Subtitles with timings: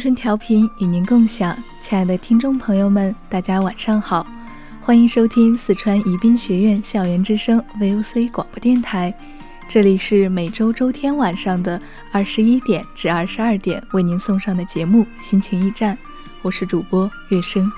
[0.00, 4.26] 春调频与您共享，亲爱的听众朋友们，大家晚上好，
[4.80, 9.14] 欢迎收听四川宜宾学院校园之声 VOC 广播电台，
[9.68, 11.78] 这里是每周周天晚上的
[12.10, 15.94] 二十一点至二十二点为您送上的节目《心情驿站》，
[16.40, 17.70] 我是主播月生。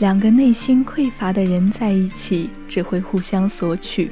[0.00, 4.08] 两个内心匮乏的人在一起，只会互相索取；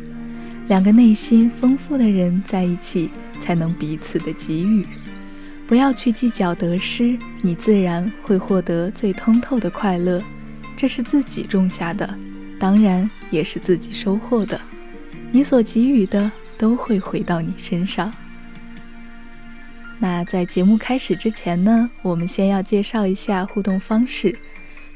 [0.68, 4.86] 两个内心丰富的人在一起，才能彼此的给予。
[5.66, 10.22] 不要去计较得失，你自然会获得最通透的快乐。
[10.76, 12.14] 这是自己种下的，
[12.60, 14.60] 当然也是自己收获的。
[15.32, 18.12] 你所给予的，都会回到你身上。
[19.98, 24.38] 那在节目开始之前呢，我们先要介绍一下互动方式。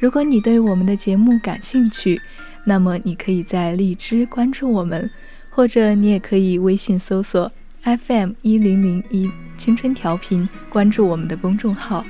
[0.02, 2.20] 如果你对我们的节目感兴趣，
[2.64, 5.08] 那么你可以在荔枝关注我们，
[5.48, 7.48] 或者你也可以微信搜索
[7.84, 12.04] FM 一零零一青春调频，关注我们的公众号。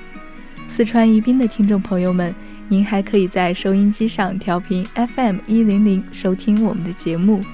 [0.68, 2.34] 四川宜宾的听众朋友们，
[2.66, 7.44] 您还可以在收音机上调频 FM 一零零收听我们的节目。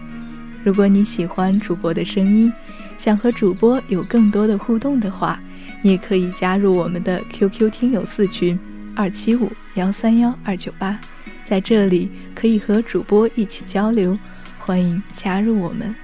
[0.62, 2.52] 如果你喜欢主播的声音，
[2.96, 5.40] 想和主播有更多的互动的话，
[5.82, 8.56] 你也可以加入我们的 QQ 听友四群。
[8.98, 10.98] 二七五幺三幺二九八，
[11.44, 14.18] 在这里可以和主播一起交流，
[14.58, 15.94] 欢迎加入我们。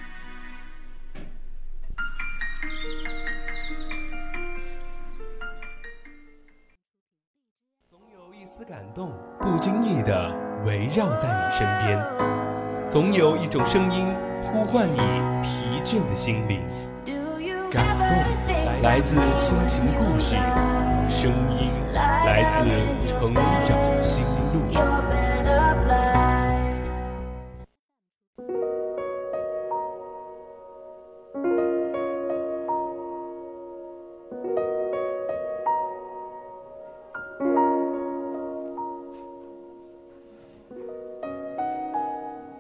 [7.91, 10.33] 总有一丝感动，不经意的
[10.65, 12.01] 围绕在你身边；
[12.89, 14.07] 总有一种声音
[14.45, 14.99] 呼唤你
[15.43, 16.63] 疲倦的心灵。
[17.73, 18.07] 感动
[18.85, 20.35] 来自心情故事，
[21.09, 22.69] 声音来自
[23.09, 24.23] 成长心
[24.53, 24.61] 路。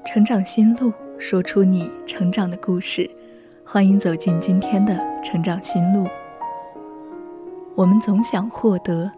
[0.07, 3.11] 成长心路，说出你成长的故事。
[3.63, 6.07] 欢迎走进今天的成长心路。
[7.75, 9.11] 我们总想获得，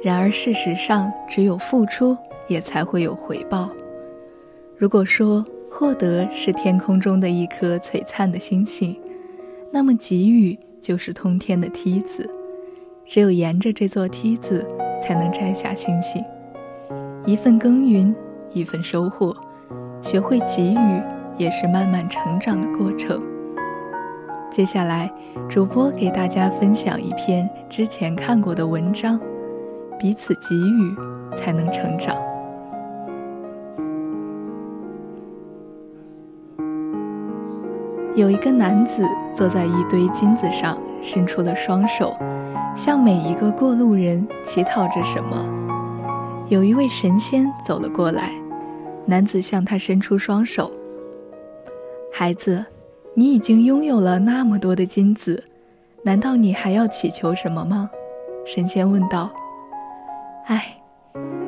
[0.00, 3.68] 然而事实上，只有付出也才会有回报。
[4.76, 8.96] 如果说获得是天空中的一颗璀璨的星星，
[9.72, 12.28] 那么给予就是通天的梯子。
[13.04, 14.64] 只有沿着这座梯子，
[15.02, 16.24] 才能摘下星星。
[17.26, 18.14] 一份耕耘，
[18.52, 19.36] 一份收获。
[20.00, 21.02] 学会给予，
[21.36, 23.20] 也是慢慢成长的过程。
[24.50, 25.10] 接下来，
[25.48, 29.18] 主播给大家分享一篇之前看过的文章：
[29.96, 30.96] 彼此给予，
[31.36, 32.16] 才能成长。
[38.16, 39.04] 有一个男子
[39.36, 42.12] 坐在一堆金子上，伸出了双手，
[42.74, 45.46] 向每一个过路人乞讨着什么。
[46.48, 48.32] 有一位神仙走了过来，
[49.06, 50.70] 男子向他伸出双手
[52.12, 52.64] ：“孩子。”
[53.14, 55.42] 你已经拥有了那么多的金子，
[56.04, 57.90] 难道你还要祈求什么吗？
[58.46, 59.28] 神仙问道。
[60.46, 60.76] 唉，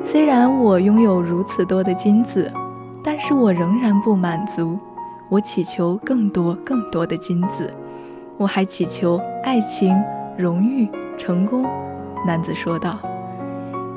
[0.03, 2.51] 虽然我拥有如此多的金子，
[3.01, 4.77] 但是我仍然不满足，
[5.29, 7.73] 我祈求更多更多的金子，
[8.37, 9.95] 我还祈求爱情、
[10.37, 11.65] 荣誉、成功。
[12.27, 12.99] 男子说道。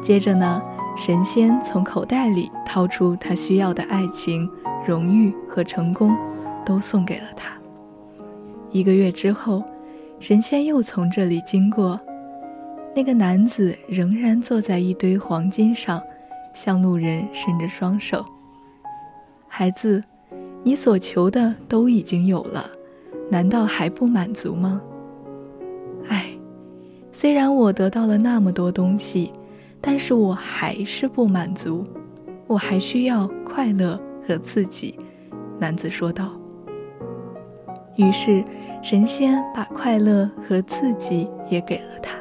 [0.00, 0.62] 接着呢，
[0.96, 4.48] 神仙从口袋里掏出他需要的爱情、
[4.86, 6.16] 荣誉和成功。
[6.66, 7.56] 都送给了他。
[8.70, 9.62] 一个月之后，
[10.20, 11.98] 神仙又从这里经过，
[12.94, 16.02] 那个男子仍然坐在一堆黄金上，
[16.52, 18.24] 向路人伸着双手。
[19.46, 20.02] 孩子，
[20.62, 22.68] 你所求的都已经有了，
[23.30, 24.82] 难道还不满足吗？
[26.08, 26.26] 唉，
[27.12, 29.32] 虽然我得到了那么多东西，
[29.80, 31.86] 但是我还是不满足，
[32.46, 34.98] 我还需要快乐和刺激。
[35.58, 36.32] 男子说道。
[37.96, 38.44] 于是，
[38.82, 42.12] 神仙把快乐和刺激也给了他。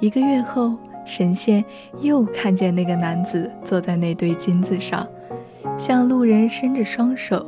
[0.00, 0.74] 一个月后，
[1.04, 1.62] 神仙
[2.00, 5.06] 又看见那个男子坐在那堆金子上，
[5.76, 7.44] 向路人伸着双手。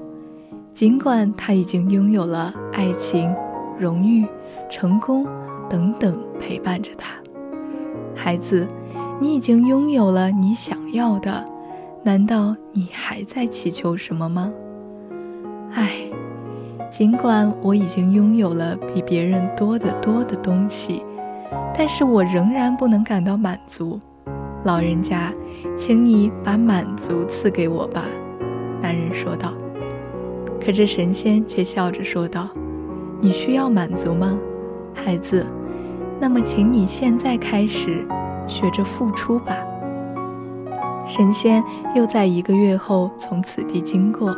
[0.75, 3.34] 尽管他已经拥有了爱情、
[3.79, 4.26] 荣誉、
[4.70, 5.26] 成功
[5.69, 7.14] 等等陪伴着他，
[8.14, 8.67] 孩子，
[9.20, 11.44] 你已经拥有了你想要的，
[12.02, 14.52] 难道你还在祈求什么吗？
[15.73, 15.90] 唉。
[16.93, 21.03] 尽管我已经拥有了比别人多得多的东西，
[21.75, 23.99] 但是我仍然不能感到满足。
[24.65, 25.33] 老人家，
[25.75, 28.05] 请你把满足赐给我吧。”
[28.83, 29.55] 男人说道。
[30.61, 32.47] 可这神仙却笑着说道
[33.23, 34.39] ：“你需要满足吗，
[34.94, 35.47] 孩子？
[36.21, 38.06] 那么，请你现在开始
[38.47, 39.56] 学着付出吧。”
[41.09, 41.65] 神仙
[41.97, 44.37] 又在一个月后从此地经过。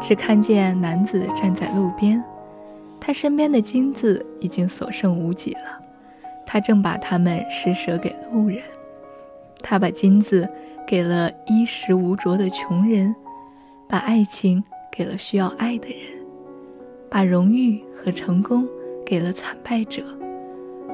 [0.00, 2.22] 只看见男子站在路边，
[3.00, 5.80] 他身边的金子已经所剩无几了，
[6.46, 8.58] 他正把它们施舍给路人。
[9.60, 10.48] 他把金子
[10.86, 13.14] 给了衣食无着的穷人，
[13.88, 15.98] 把爱情给了需要爱的人，
[17.08, 18.66] 把荣誉和成功
[19.06, 20.02] 给了惨败者，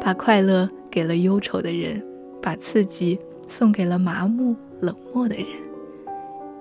[0.00, 2.05] 把快乐给了忧愁的人，
[2.43, 5.46] 把刺激送给了麻木冷漠的人。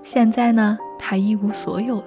[0.10, 2.06] 现在呢，他一无所有了。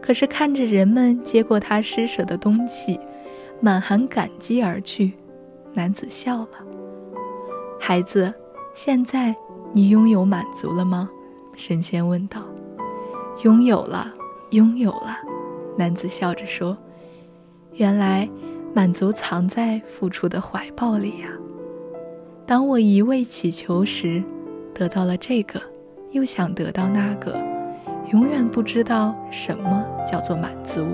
[0.00, 2.98] 可是看着人们接过他施舍的东西，
[3.60, 5.12] 满含感激而去，
[5.74, 6.48] 男子笑了。
[7.78, 8.32] 孩子，
[8.72, 9.36] 现在
[9.70, 11.10] 你拥有满足了吗？
[11.56, 12.40] 神仙问道。
[13.44, 14.10] 拥有了，
[14.52, 15.18] 拥有了。
[15.76, 16.74] 男子笑着说
[17.76, 18.26] ：“原来
[18.72, 21.28] 满足藏在付出的怀抱里呀。
[22.46, 24.22] 当我一味祈求时，
[24.72, 25.60] 得到了这个，
[26.10, 27.38] 又想得到那个。”
[28.12, 30.84] 永远不知道什么叫做满足。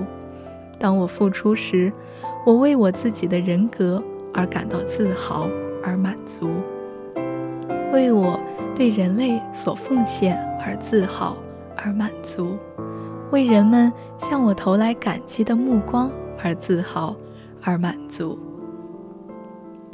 [0.77, 1.91] 当我付出时，
[2.45, 5.49] 我为我自己的人格而感到自豪
[5.81, 6.45] 而满足；
[7.91, 8.39] 为我
[8.75, 11.35] 对人类所奉献而自豪
[11.75, 12.55] 而满足；
[13.31, 16.11] 为人们向我投来感激的目光
[16.43, 17.15] 而自豪
[17.63, 18.37] 而满足。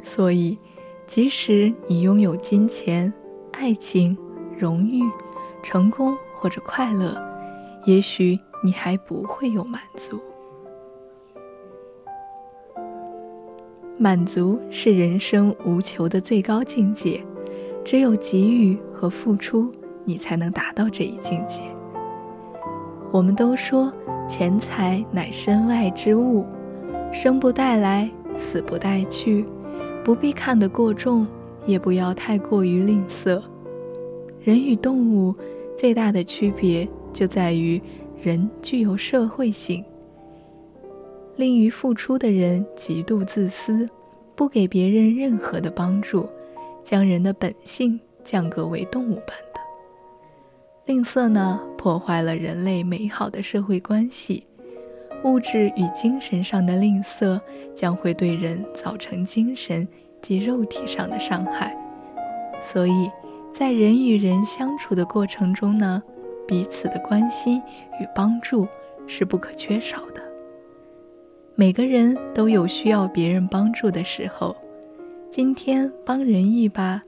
[0.02, 0.58] 所以，
[1.06, 3.10] 即使你拥有金钱、
[3.52, 4.14] 爱情、
[4.64, 5.02] 荣誉、
[5.62, 7.14] 成功，或者快乐，
[7.84, 10.18] 也许你还不会有满足。
[13.98, 17.22] 满足是人生无求的最高境界，
[17.84, 19.70] 只有给予和付出，
[20.06, 21.60] 你才能达到这一境界。
[23.12, 23.92] 我们都说
[24.26, 26.46] 钱财乃身外之物，
[27.12, 29.44] 生不带来，死不带去，
[30.02, 31.26] 不必看得过重，
[31.66, 33.42] 也不要太过于吝啬。
[34.44, 35.34] 人与动物。
[35.76, 37.82] 最大的区别就在于，
[38.22, 39.84] 人具有社会性。
[41.34, 43.88] 吝于付出的人极度自私，
[44.36, 46.28] 不给别人任何的帮助，
[46.84, 49.60] 将人的本性降格为动物般的。
[50.86, 54.46] 吝啬呢，破坏了人类美好的社会关系。
[55.24, 57.40] 物质与精神上的吝啬，
[57.74, 59.88] 将会对人造成精神
[60.22, 61.76] 及肉体上的伤害。
[62.60, 63.10] 所以。
[63.54, 66.02] 在人与人相处的过程中呢，
[66.44, 67.62] 彼此的关心
[68.00, 68.66] 与帮助
[69.06, 70.20] 是不可缺少的。
[71.54, 74.56] 每个人都有需要别人帮助的时候，
[75.30, 77.00] 今天帮人一把，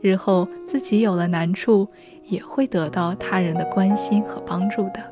[0.00, 1.88] 日后自己有了难处，
[2.26, 5.02] 也会得到他人的关心和帮助的。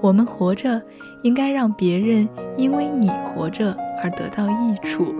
[0.00, 0.82] 我们活着，
[1.22, 5.14] 应该让别人因为你活着而得到益处，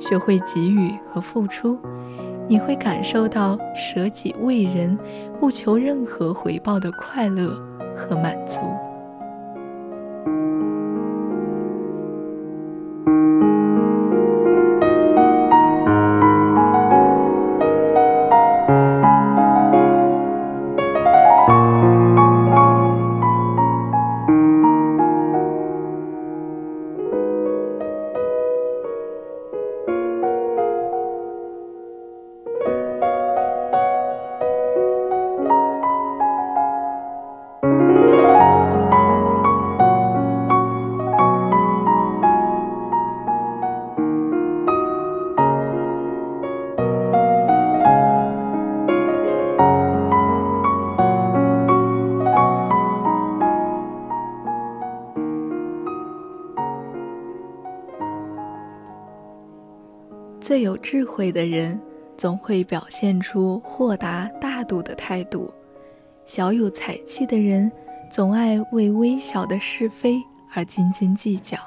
[0.00, 1.78] 学会给予和付出。
[2.50, 4.98] 你会感受到舍己为人、
[5.38, 7.54] 不求任何回报的快乐
[7.94, 8.89] 和满足。
[60.60, 61.80] 有智慧的人，
[62.16, 65.52] 总会表现出豁达大度的态度；
[66.24, 67.70] 小有才气的人，
[68.10, 70.22] 总爱为微小的是非
[70.54, 71.58] 而斤斤计较。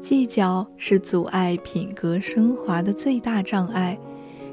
[0.00, 3.98] 计较是阻碍品格升华的最大障碍，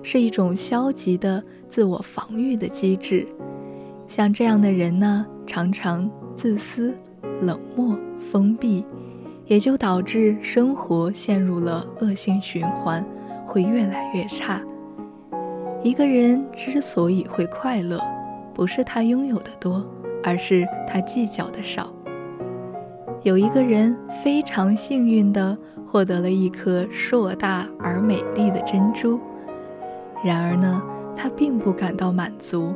[0.03, 3.27] 是一种消极的自我防御的机制。
[4.07, 6.93] 像这样的人呢，常常自私、
[7.41, 7.97] 冷漠、
[8.31, 8.83] 封闭。
[9.47, 13.03] 也就导致生活陷入了恶性循环，
[13.49, 14.61] 会越来越差。
[15.81, 17.99] 一个人之所以会快乐，
[18.53, 19.83] 不是他拥有的多，
[20.23, 21.91] 而是他计较的少。
[23.23, 29.19] 有一个人非常幸运地获得了一颗硕大而美丽的珍珠，
[30.23, 30.81] 然而呢，
[31.15, 32.71] 他并不感到满足，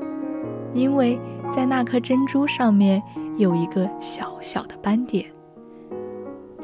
[0.74, 1.20] 因为
[1.56, 3.02] 在那颗珍珠上面
[3.38, 5.26] 有一个小小的斑点。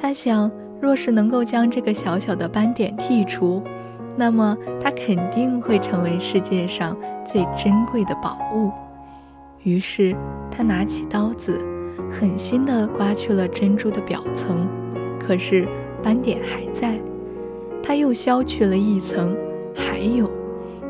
[0.01, 0.49] 他想，
[0.81, 3.61] 若是能够将这个小小的斑点剔除，
[4.19, 6.93] 那么它肯定会成为世界上
[7.25, 8.69] 最珍贵的宝物。
[9.63, 10.13] 于是，
[10.51, 11.57] 他拿起刀子，
[12.11, 14.67] 狠心地刮去了珍珠的表层。
[15.17, 15.65] 可是，
[16.03, 16.99] 斑点还在。
[17.81, 19.33] 他又削去了一层，
[19.73, 20.29] 还有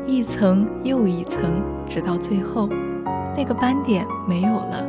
[0.04, 2.68] 一层又一层，直到最后，
[3.36, 4.84] 那个斑点没有了。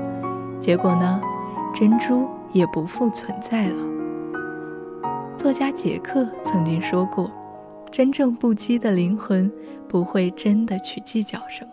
[0.59, 1.21] 结果呢，
[1.75, 3.75] 珍珠也不复存在了。
[5.37, 7.29] 作家杰克曾经说过
[7.91, 9.51] ：“真正不羁的灵魂
[9.87, 11.71] 不会真的去计较什么，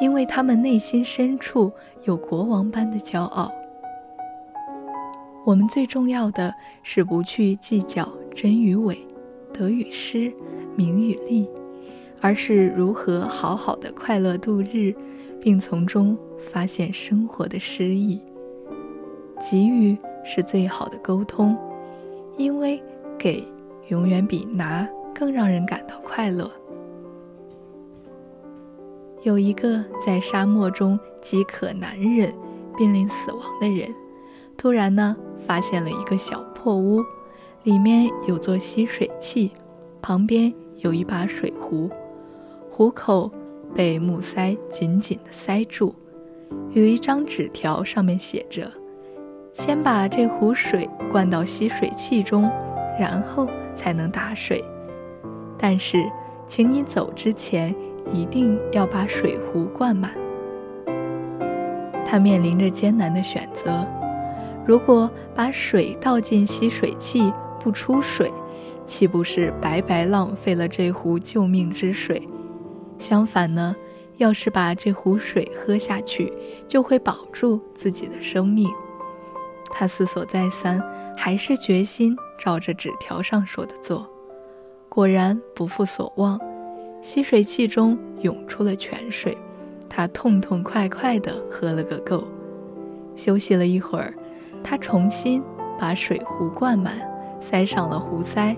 [0.00, 1.72] 因为他们内心深处
[2.04, 3.52] 有国王般的骄傲。”
[5.44, 8.96] 我们最重要的是不去计较真与伪、
[9.52, 10.32] 得与失、
[10.76, 11.48] 名与利，
[12.20, 14.94] 而是如何好好的快乐度日，
[15.40, 18.22] 并从中发现生活的诗意。
[19.40, 21.56] 给予是最好的沟通。
[22.36, 22.82] 因为
[23.18, 23.46] 给
[23.88, 24.88] 永远比拿
[25.20, 26.50] 更让人感到快乐。
[29.20, 32.32] 有一个在沙漠中饥渴难忍、
[32.78, 33.94] 濒临死亡的人，
[34.56, 35.14] 突然呢
[35.46, 37.04] 发现了一个小破屋，
[37.64, 39.52] 里面有座吸水器，
[40.00, 41.90] 旁边有一把水壶，
[42.70, 43.30] 壶口
[43.74, 45.94] 被木塞紧紧地塞住，
[46.70, 48.72] 有一张纸条，上面写着。
[49.52, 52.50] 先把这壶水灌到吸水器中，
[52.98, 53.46] 然后
[53.76, 54.64] 才能打水。
[55.60, 56.10] 但是，
[56.48, 57.74] 请你走之前
[58.12, 60.10] 一定要把水壶灌满。
[62.06, 63.86] 他面临着艰难的选择：
[64.66, 68.32] 如果把水倒进吸水器不出水，
[68.86, 72.26] 岂不是白白浪费了这壶救命之水？
[72.98, 73.76] 相反呢，
[74.16, 76.32] 要是把这壶水喝下去，
[76.66, 78.68] 就会保住自己的生命。
[79.70, 80.82] 他思索再三，
[81.16, 84.10] 还是决心照着纸条上说的做。
[84.90, 86.38] 果然不负所望，
[87.00, 89.38] 吸水器中涌出了泉水。
[89.88, 92.24] 他痛痛快快地喝了个够。
[93.14, 94.12] 休息了一会儿，
[94.64, 95.40] 他重新
[95.78, 96.94] 把水壶灌满，
[97.40, 98.56] 塞上了壶塞，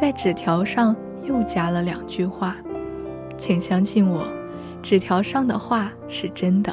[0.00, 0.94] 在纸条上
[1.24, 2.56] 又加了两句话
[3.36, 4.24] ：“请相信我，
[4.80, 6.72] 纸条上的话是真的。”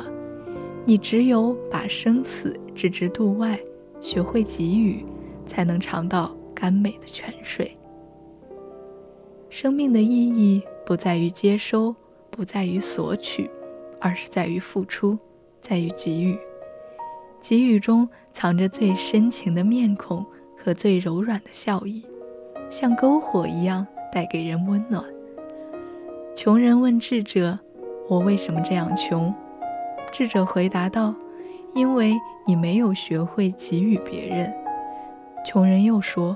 [0.86, 3.60] 你只有把生死置之度外，
[4.02, 5.04] 学会给予，
[5.48, 7.76] 才能尝到甘美的泉水。
[9.54, 11.96] 生命的意义不在于接收，
[12.32, 13.48] 不在于索取，
[14.00, 15.16] 而是在于付出，
[15.62, 16.36] 在于给予。
[17.40, 20.26] 给予中藏着最深情的面孔
[20.58, 22.04] 和最柔软的笑意，
[22.68, 25.06] 像篝火一样带给人温暖。
[26.34, 27.60] 穷人问智者
[28.10, 29.32] ：“我为什么这样穷？”
[30.12, 31.14] 智者回答道
[31.76, 32.16] ：“因为
[32.48, 34.52] 你没有学会给予别人。”
[35.46, 36.36] 穷人又说：“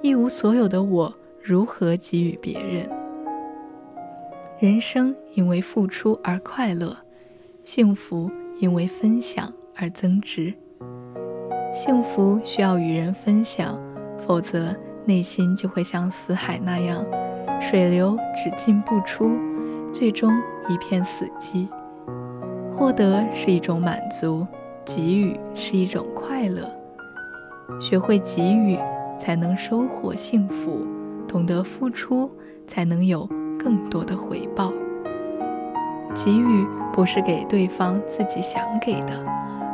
[0.00, 1.14] 一无所有的我
[1.48, 2.86] 如何给予别人？”
[4.60, 6.94] 人生因为付出而快乐，
[7.62, 10.52] 幸福因为分享而增值。
[11.72, 13.80] 幸福需要与人分享，
[14.18, 14.76] 否则
[15.06, 17.02] 内心就会像死海那样，
[17.62, 19.30] 水流只进不出，
[19.90, 20.30] 最终
[20.68, 21.66] 一片死寂。
[22.76, 24.46] 获得是一种满足，
[24.84, 26.70] 给予是一种快乐。
[27.80, 28.76] 学会给予，
[29.18, 30.84] 才能收获幸福；
[31.28, 32.30] 懂得付出，
[32.66, 34.72] 才能有更多的回报。
[36.14, 39.22] 给予不是给对方自己想给的，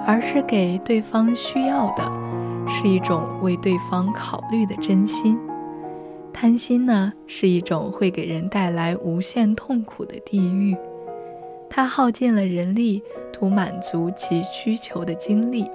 [0.07, 2.13] 而是给对方需要的，
[2.69, 5.39] 是一种为对方考虑的真心。
[6.33, 10.77] 贪心呢，是一种会给人带来无限痛苦的地狱。
[11.71, 15.71] 它耗尽了人力，图满足其需求的精力，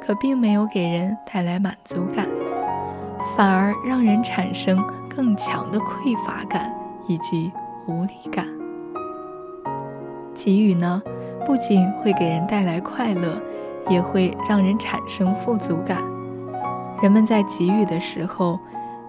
[0.00, 2.28] 可并没有给人带来满足感，
[3.36, 4.78] 反而让人产生
[5.14, 6.72] 更强的匮乏感
[7.06, 7.52] 以及
[7.86, 8.46] 无力感。
[10.34, 11.02] 给予呢，
[11.46, 13.40] 不仅会给人带来快乐，
[13.88, 16.02] 也会让人产生富足感。
[17.02, 18.58] 人们在给予的时候，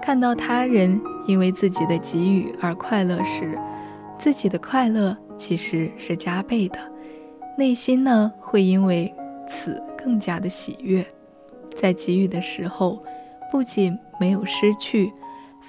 [0.02, 3.58] 看到他人因为自己的给予而快乐时，
[4.18, 6.80] 自己的快乐其实是加倍的，
[7.58, 9.14] 内心呢会因为
[9.48, 11.06] 此更加的喜悦。
[11.76, 13.02] 在给予的时候，
[13.52, 15.12] 不仅没有失去，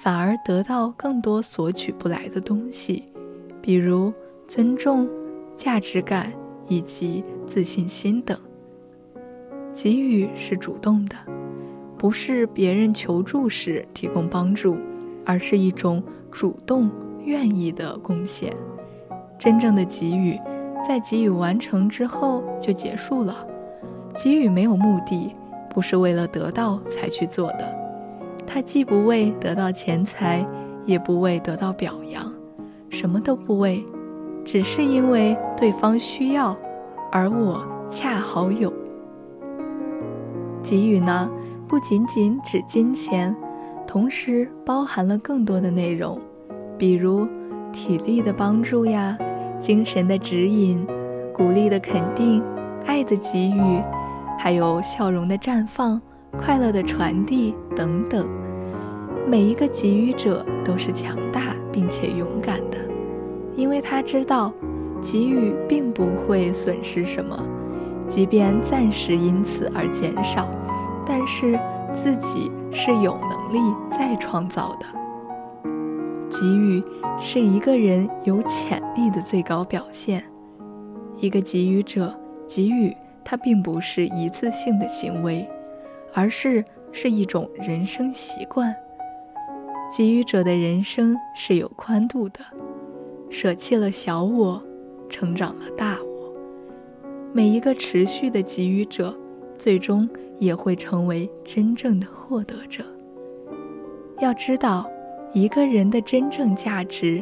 [0.05, 3.05] 反而得到更多索取不来的东西，
[3.59, 4.13] 比如
[4.47, 5.09] 尊重、
[5.55, 6.31] 价值感
[6.67, 8.37] 以及自信心等。
[9.73, 11.15] 给予是主动的，
[11.97, 14.77] 不是别人求助时提供帮助，
[15.25, 16.87] 而是一种主动、
[17.23, 18.55] 愿意的贡献。
[19.39, 20.39] 真正的给予，
[20.87, 23.43] 在给予完成之后就结束了。
[24.13, 25.33] 给予没有目的。
[25.67, 27.74] 不是为了得到才去做的，
[28.47, 30.45] 他既不为得到钱财，
[30.85, 32.31] 也不为得到表扬，
[32.89, 33.83] 什么都不为，
[34.43, 36.55] 只是因为对方需要，
[37.11, 38.71] 而我恰好有。
[40.63, 41.29] 给予呢，
[41.67, 43.35] 不仅仅指金钱，
[43.85, 46.19] 同时包含了更多的内容，
[46.77, 47.27] 比如
[47.71, 49.17] 体力的帮助呀，
[49.59, 50.85] 精神的指引，
[51.33, 52.41] 鼓励的肯定，
[52.85, 53.81] 爱的给予。
[54.37, 55.99] 还有笑容的绽放、
[56.37, 58.27] 快乐的传递等等，
[59.27, 62.77] 每一个给予者都是强大并且勇敢的，
[63.55, 64.53] 因为他知道
[65.01, 67.37] 给予并不会损失什么，
[68.07, 70.47] 即便暂时因此而减少，
[71.05, 71.59] 但是
[71.93, 74.85] 自己是有能力再创造的。
[76.29, 76.83] 给予
[77.19, 80.23] 是一个人有潜力的最高表现，
[81.17, 82.13] 一个给予者
[82.47, 82.95] 给予。
[83.27, 85.49] 它并不是一次性的行为，
[86.15, 88.73] 而是是一种人生习惯。
[89.95, 92.39] 给予者的人生是有宽度的，
[93.29, 94.61] 舍弃了小我，
[95.09, 96.33] 成长了大我。
[97.33, 99.15] 每一个持续的给予者，
[99.57, 102.83] 最终也会成为真正的获得者。
[104.19, 104.89] 要知道，
[105.33, 107.21] 一个人的真正价值，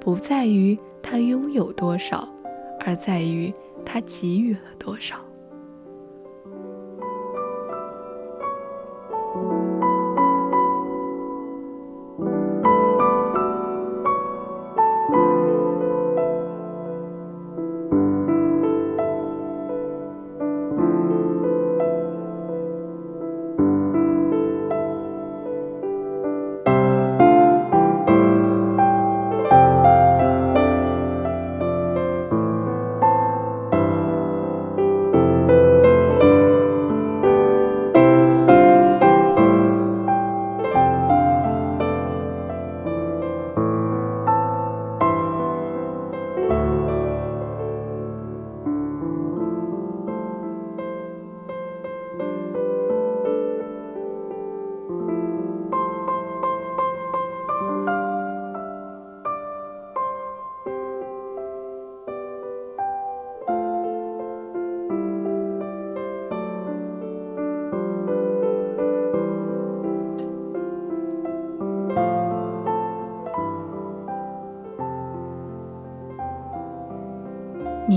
[0.00, 2.28] 不在于他拥有多少，
[2.80, 3.52] 而在于
[3.84, 5.16] 他给予了多少。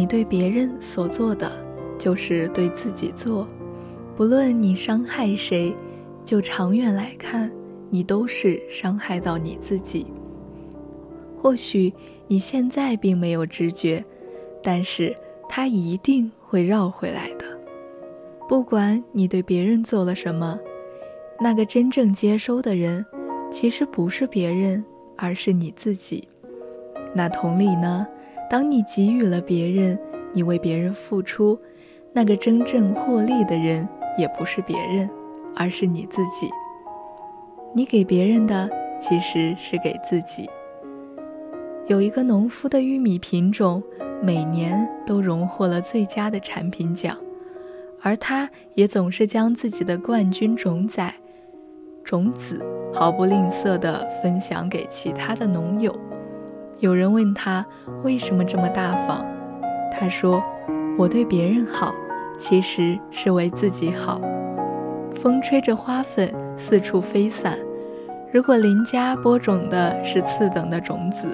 [0.05, 1.51] 对别人所做的，
[1.97, 3.47] 就是对自己做。
[4.15, 5.75] 不论你伤害谁，
[6.23, 7.51] 就长远来看，
[7.89, 10.05] 你都是伤害到你自己。
[11.37, 11.93] 或许
[12.27, 14.03] 你现在并没有知觉，
[14.63, 15.15] 但是
[15.47, 17.45] 它一定会绕回来的。
[18.47, 20.59] 不管你对别人做了什么，
[21.39, 23.05] 那个真正接收的人，
[23.51, 24.83] 其实不是别人，
[25.15, 26.27] 而是你自己。
[27.13, 28.07] 那同理呢？
[28.49, 29.97] 当你给予了别人，
[30.34, 31.60] 你为别人付出，
[32.13, 35.10] 那个真正获利的人也不是别人，
[35.55, 36.49] 而是你自己。
[37.73, 40.49] 你给别人的其实是给自己。
[41.88, 43.84] 有一个农夫的玉米品种
[44.21, 47.17] 每年都荣获了最佳的产品奖，
[48.01, 51.13] 而他也总是将自己的冠军种仔
[52.03, 55.93] 种子毫不吝啬地分享给其他的农友。
[56.79, 57.65] 有人问他
[58.03, 59.25] 为什么这么大方，
[59.91, 60.43] 他说
[60.99, 61.93] ：“我对别人好，
[62.38, 64.19] 其实是为自己好。”
[65.15, 67.57] 风吹着花粉四处飞散，
[68.31, 71.25] 如果邻家播种的是次等的种子，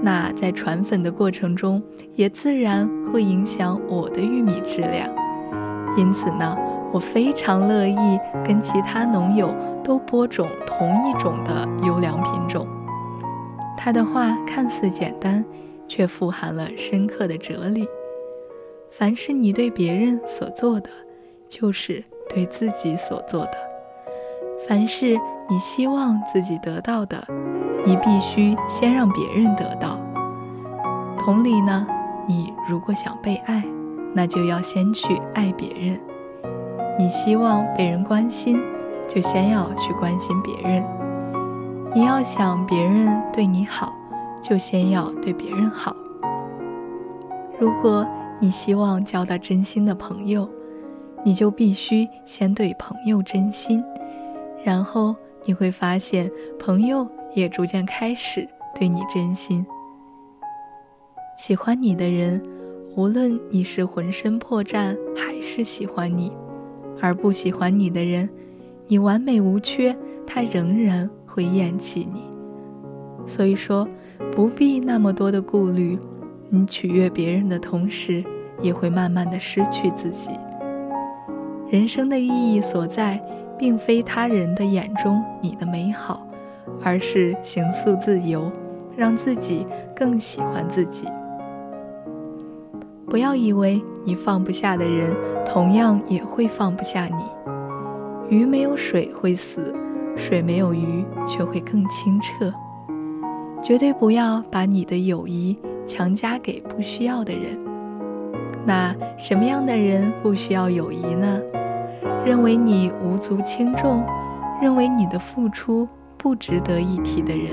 [0.00, 1.82] 那在传粉的过程中，
[2.14, 5.06] 也自然会影响我的玉米质量。
[5.98, 6.56] 因此呢，
[6.90, 9.54] 我非常乐意跟其他农友
[9.84, 12.66] 都播种同一种的优良品种。
[13.76, 15.44] 他的话看似简单，
[15.88, 17.88] 却富含了深刻的哲理。
[18.90, 20.90] 凡是你对别人所做的，
[21.48, 23.52] 就是对自己所做的；
[24.68, 27.26] 凡是你希望自己得到的，
[27.84, 29.98] 你必须先让别人得到。
[31.18, 31.86] 同理呢，
[32.26, 33.64] 你如果想被爱，
[34.14, 35.98] 那就要先去爱别人。
[36.98, 38.62] 你希望被人关心，
[39.08, 40.84] 就先要去关心别人。
[41.94, 43.94] 你要想别人对你好，
[44.42, 45.94] 就先要对别人好。
[47.60, 48.06] 如果
[48.40, 50.48] 你希望交到真心的朋友，
[51.22, 53.84] 你就必须先对朋友真心，
[54.64, 59.66] 然后你会发现朋友也逐渐开始对你真心。
[61.36, 62.42] 喜欢你的人，
[62.96, 66.32] 无论你是浑身破绽还是喜欢你。
[67.02, 68.28] 而不喜欢你的人，
[68.86, 69.94] 你完美无缺，
[70.26, 72.22] 他仍然会厌弃你。
[73.26, 73.88] 所以说，
[74.30, 75.98] 不必那么多的顾虑。
[76.50, 78.22] 你取悦别人的同时，
[78.60, 80.30] 也会慢慢的失去自己。
[81.70, 83.18] 人生的意义所在，
[83.58, 86.26] 并非他人的眼中你的美好，
[86.82, 88.52] 而是行塑自由，
[88.94, 89.64] 让自己
[89.96, 91.06] 更喜欢自己。
[93.06, 95.16] 不要以为你放不下的人，
[95.46, 97.24] 同样也会放不下你。
[98.28, 99.74] 鱼没有水会死，
[100.16, 102.52] 水没有鱼却会更清澈。
[103.62, 107.58] 绝对不要把你的友谊强加给不需要的人。
[108.64, 111.40] 那什么样的人不需要友谊呢？
[112.24, 114.04] 认为你无足轻重，
[114.60, 117.52] 认为你的付出不值得一提的人。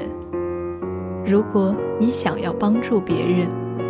[1.26, 3.48] 如果你想要帮助别人，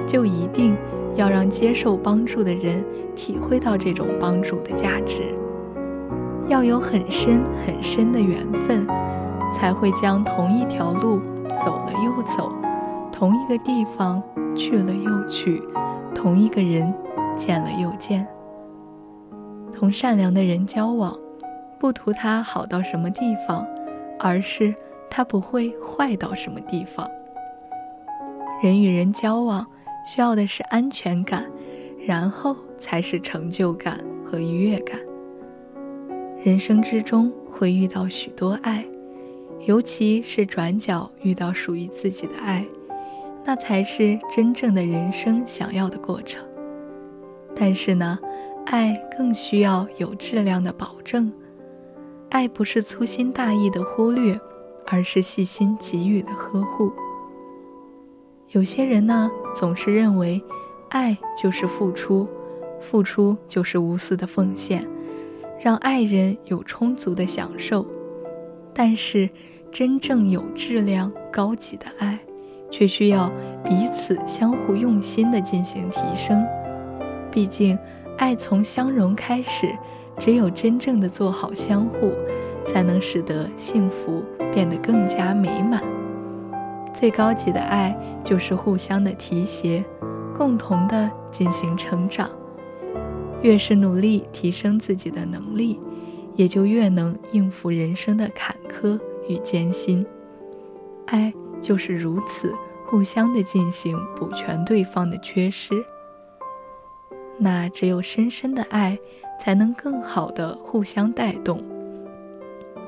[0.08, 0.76] 就一定。
[1.16, 5.36] 要让接受帮助的人体会到这种帮助的价值，
[6.50, 8.86] 要有很深很深的缘分，
[9.54, 11.22] 才会将同一条路
[11.64, 12.52] 走了又走，
[13.12, 14.22] 同一个地方
[14.56, 15.62] 去了又去，
[16.14, 16.92] 同一个人
[17.38, 18.28] 见了又见。
[19.74, 21.16] 同善良的人交往，
[21.80, 23.66] 不图他好到什么地方，
[24.20, 24.74] 而是
[25.10, 27.08] 他不会坏到什么地方。
[28.62, 29.66] 人与人交往。
[30.06, 31.46] 需要的是安全感，
[32.08, 34.98] 然后才是成就感和愉悦感。
[36.42, 38.86] 人生之中会遇到许多爱，
[39.66, 42.66] 尤其是转角遇到属于自己的爱，
[43.44, 46.42] 那才是真正的人生想要的过程。
[47.54, 48.18] 但是呢，
[48.66, 51.30] 爱更需要有质量的保证。
[52.30, 54.40] 爱不是粗心大意的忽略，
[54.88, 56.90] 而是细心给予的呵护。
[58.52, 60.42] 有些人呢，总是认为，
[60.88, 62.26] 爱就是付出，
[62.80, 64.88] 付出就是无私的奉献，
[65.60, 67.86] 让爱人有充足的享受。
[68.74, 69.30] 但是，
[69.72, 72.18] 真正有质量、高级的爱，
[72.72, 73.30] 却需要
[73.64, 76.46] 彼此相互用心的进行提升。
[77.32, 77.78] 毕竟，
[78.18, 79.76] 爱从相融开始，
[80.18, 82.12] 只有真正的做好相互，
[82.66, 85.84] 才能使得幸福变得更加美满。
[86.94, 89.84] 最高级的爱就是互相的提携，
[90.36, 92.30] 共同的进行成长。
[93.42, 95.80] 越是努力提升自己的能力，
[96.36, 100.06] 也就越能应付人生的坎坷与艰辛。
[101.06, 102.54] 爱就是如此，
[102.86, 105.74] 互相的进行补全对方的缺失。
[107.38, 109.00] 那只有深深的爱，
[109.40, 111.64] 才能更好的互相带动。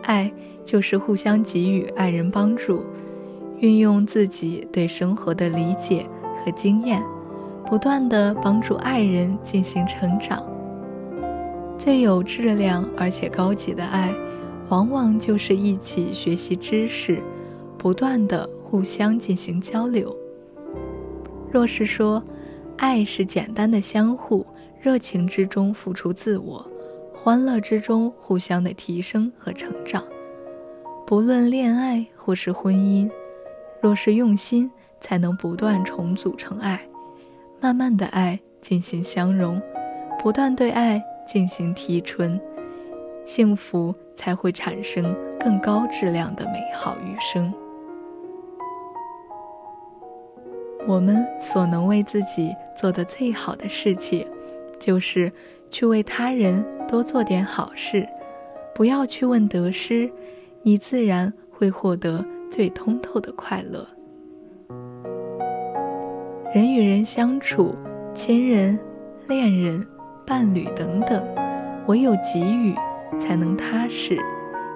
[0.04, 0.32] 爱
[0.66, 2.84] 就是互相给予爱人帮助。
[3.60, 6.04] 运用自己对生活的理解
[6.44, 7.00] 和经验，
[7.71, 10.45] 不断的帮助爱人进行成长。
[11.77, 14.13] 最有质量而且高级的爱，
[14.67, 17.23] 往往就是一起学习知识，
[17.77, 20.13] 不断的互相进行交流。
[21.49, 22.21] 若是说，
[22.75, 24.45] 爱是简单的相互，
[24.81, 26.69] 热情之中付出自我，
[27.13, 30.03] 欢乐之中互相的提升和成长，
[31.07, 33.10] 不论恋爱或是婚姻。
[33.81, 36.86] 若是用心，才能不断重组成爱，
[37.62, 39.62] 慢慢的爱进行相融，
[40.17, 42.41] 不断对爱进行提纯，
[43.24, 47.54] 幸福才会产生更高质量的美好余生。
[50.88, 54.26] 我们所能为自己做的最好的事情，
[54.80, 55.32] 就是
[55.69, 58.08] 去为他人多做点好事，
[58.74, 60.12] 不要去问得失，
[60.63, 62.26] 你自然会获得。
[62.52, 63.88] 最通透的快乐。
[66.54, 67.74] 人与人相处，
[68.14, 68.78] 亲人、
[69.30, 69.88] 恋人、
[70.28, 71.26] 伴侣等等，
[71.88, 72.76] 唯有给予，
[73.18, 74.20] 才能踏实。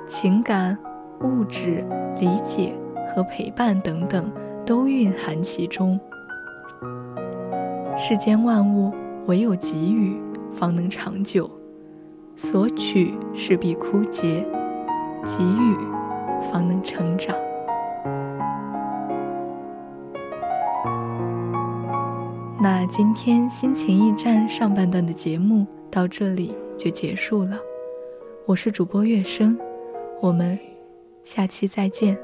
[0.08, 0.78] 情感、
[1.20, 1.86] 物质、
[2.18, 2.74] 理解
[3.10, 4.32] 和陪伴等等，
[4.66, 6.00] 都蕴含其中。
[7.98, 8.94] 世间万物，
[9.26, 10.18] 唯有给予，
[10.54, 11.52] 方能长久。
[12.38, 14.46] 索取势必枯竭，
[15.26, 15.78] 给予
[16.50, 17.36] 方能成长。
[22.67, 27.60] 那今天心情驿站上半段的节目到这里就结束了。
[28.47, 29.56] 我是主播月生，
[30.19, 30.58] 我们
[31.23, 32.17] 下期再见。